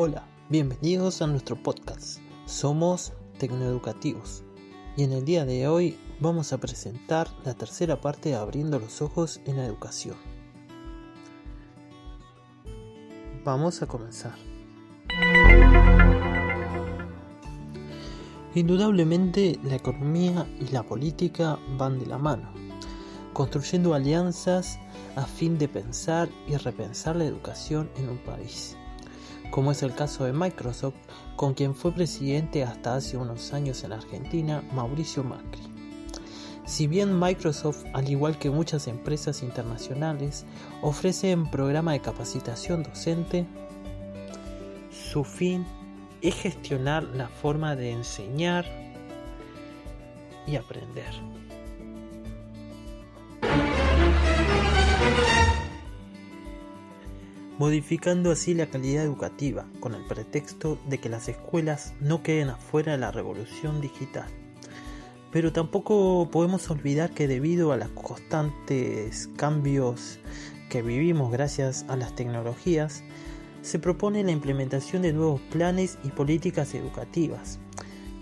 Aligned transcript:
Hola, 0.00 0.22
bienvenidos 0.48 1.22
a 1.22 1.26
nuestro 1.26 1.60
podcast. 1.60 2.20
Somos 2.46 3.12
Tecnoeducativos 3.40 4.44
y 4.96 5.02
en 5.02 5.10
el 5.10 5.24
día 5.24 5.44
de 5.44 5.66
hoy 5.66 5.98
vamos 6.20 6.52
a 6.52 6.58
presentar 6.58 7.26
la 7.44 7.54
tercera 7.54 8.00
parte 8.00 8.28
de 8.28 8.36
Abriendo 8.36 8.78
los 8.78 9.02
Ojos 9.02 9.40
en 9.44 9.56
la 9.56 9.64
Educación. 9.66 10.14
Vamos 13.44 13.82
a 13.82 13.88
comenzar. 13.88 14.36
Indudablemente 18.54 19.58
la 19.64 19.74
economía 19.74 20.46
y 20.60 20.68
la 20.72 20.84
política 20.84 21.58
van 21.76 21.98
de 21.98 22.06
la 22.06 22.18
mano, 22.18 22.52
construyendo 23.32 23.94
alianzas 23.94 24.78
a 25.16 25.24
fin 25.24 25.58
de 25.58 25.66
pensar 25.66 26.28
y 26.46 26.54
repensar 26.54 27.16
la 27.16 27.24
educación 27.24 27.90
en 27.96 28.10
un 28.10 28.18
país 28.18 28.76
como 29.50 29.72
es 29.72 29.82
el 29.82 29.94
caso 29.94 30.24
de 30.24 30.32
Microsoft, 30.32 30.96
con 31.36 31.54
quien 31.54 31.74
fue 31.74 31.92
presidente 31.92 32.62
hasta 32.62 32.94
hace 32.94 33.16
unos 33.16 33.52
años 33.52 33.82
en 33.84 33.92
Argentina, 33.92 34.62
Mauricio 34.72 35.24
Macri. 35.24 35.62
Si 36.66 36.86
bien 36.86 37.18
Microsoft, 37.18 37.84
al 37.94 38.10
igual 38.10 38.38
que 38.38 38.50
muchas 38.50 38.88
empresas 38.88 39.42
internacionales, 39.42 40.44
ofrece 40.82 41.34
un 41.34 41.50
programa 41.50 41.92
de 41.92 42.00
capacitación 42.00 42.82
docente, 42.82 43.46
su 44.90 45.24
fin 45.24 45.64
es 46.20 46.34
gestionar 46.34 47.04
la 47.04 47.28
forma 47.28 47.74
de 47.74 47.92
enseñar 47.92 48.66
y 50.46 50.56
aprender. 50.56 51.12
Modificando 57.58 58.30
así 58.30 58.54
la 58.54 58.66
calidad 58.66 59.04
educativa 59.04 59.66
con 59.80 59.94
el 59.94 60.04
pretexto 60.06 60.78
de 60.88 60.98
que 60.98 61.08
las 61.08 61.28
escuelas 61.28 61.92
no 62.00 62.22
queden 62.22 62.50
afuera 62.50 62.92
de 62.92 62.98
la 62.98 63.10
revolución 63.10 63.80
digital. 63.80 64.28
Pero 65.32 65.52
tampoco 65.52 66.28
podemos 66.30 66.70
olvidar 66.70 67.10
que 67.10 67.26
debido 67.26 67.72
a 67.72 67.76
los 67.76 67.90
constantes 67.90 69.28
cambios 69.36 70.20
que 70.70 70.82
vivimos 70.82 71.32
gracias 71.32 71.84
a 71.88 71.96
las 71.96 72.14
tecnologías, 72.14 73.02
se 73.62 73.78
propone 73.78 74.22
la 74.22 74.30
implementación 74.30 75.02
de 75.02 75.12
nuevos 75.12 75.40
planes 75.40 75.98
y 76.04 76.08
políticas 76.08 76.74
educativas 76.74 77.58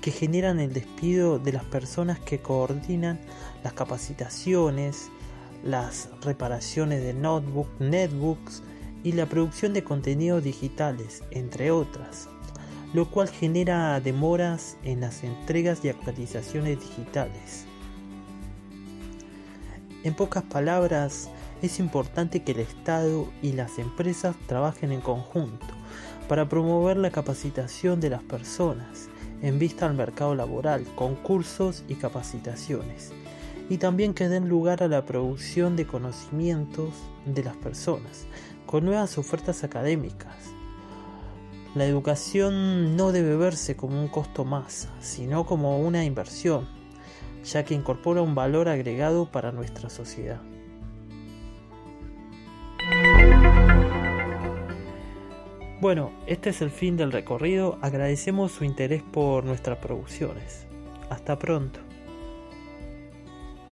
que 0.00 0.12
generan 0.12 0.60
el 0.60 0.72
despido 0.72 1.38
de 1.38 1.52
las 1.52 1.64
personas 1.64 2.20
que 2.20 2.38
coordinan 2.38 3.18
las 3.64 3.72
capacitaciones, 3.72 5.08
las 5.64 6.10
reparaciones 6.22 7.02
de 7.02 7.14
notebooks, 7.14 7.80
netbooks, 7.80 8.62
y 9.04 9.12
la 9.12 9.26
producción 9.26 9.72
de 9.74 9.84
contenidos 9.84 10.42
digitales, 10.42 11.22
entre 11.30 11.70
otras, 11.70 12.28
lo 12.94 13.08
cual 13.10 13.28
genera 13.28 14.00
demoras 14.00 14.76
en 14.82 15.02
las 15.02 15.22
entregas 15.22 15.84
y 15.84 15.90
actualizaciones 15.90 16.80
digitales. 16.80 17.66
En 20.02 20.14
pocas 20.14 20.42
palabras, 20.42 21.30
es 21.62 21.78
importante 21.78 22.42
que 22.42 22.52
el 22.52 22.60
Estado 22.60 23.28
y 23.42 23.52
las 23.52 23.78
empresas 23.78 24.34
trabajen 24.46 24.90
en 24.90 25.00
conjunto 25.00 25.66
para 26.28 26.48
promover 26.48 26.96
la 26.96 27.10
capacitación 27.10 28.00
de 28.00 28.10
las 28.10 28.22
personas 28.22 29.08
en 29.42 29.58
vista 29.58 29.86
al 29.86 29.94
mercado 29.94 30.34
laboral, 30.34 30.84
concursos 30.94 31.84
y 31.88 31.96
capacitaciones, 31.96 33.12
y 33.68 33.76
también 33.76 34.14
que 34.14 34.28
den 34.28 34.48
lugar 34.48 34.82
a 34.82 34.88
la 34.88 35.04
producción 35.04 35.76
de 35.76 35.86
conocimientos 35.86 36.94
de 37.26 37.44
las 37.44 37.56
personas, 37.56 38.26
con 38.74 38.86
nuevas 38.86 39.18
ofertas 39.18 39.62
académicas. 39.62 40.34
La 41.76 41.84
educación 41.84 42.96
no 42.96 43.12
debe 43.12 43.36
verse 43.36 43.76
como 43.76 44.00
un 44.00 44.08
costo 44.08 44.44
más, 44.44 44.88
sino 45.00 45.46
como 45.46 45.78
una 45.78 46.04
inversión, 46.04 46.66
ya 47.44 47.64
que 47.64 47.74
incorpora 47.74 48.20
un 48.20 48.34
valor 48.34 48.68
agregado 48.68 49.30
para 49.30 49.52
nuestra 49.52 49.90
sociedad. 49.90 50.40
Bueno, 55.80 56.10
este 56.26 56.50
es 56.50 56.60
el 56.60 56.70
fin 56.70 56.96
del 56.96 57.12
recorrido. 57.12 57.78
Agradecemos 57.80 58.50
su 58.50 58.64
interés 58.64 59.04
por 59.04 59.44
nuestras 59.44 59.78
producciones. 59.78 60.66
Hasta 61.10 61.38
pronto. 61.38 61.78